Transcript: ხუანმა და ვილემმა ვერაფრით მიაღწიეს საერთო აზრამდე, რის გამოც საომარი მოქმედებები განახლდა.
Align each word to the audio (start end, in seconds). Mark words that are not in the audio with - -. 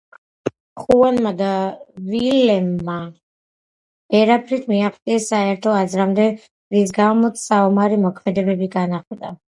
ხუანმა 0.83 1.33
და 1.41 1.49
ვილემმა 2.13 2.95
ვერაფრით 4.15 4.65
მიაღწიეს 4.73 5.27
საერთო 5.35 5.77
აზრამდე, 5.83 6.27
რის 6.79 6.95
გამოც 7.01 7.45
საომარი 7.51 8.05
მოქმედებები 8.09 8.73
განახლდა. 8.81 9.35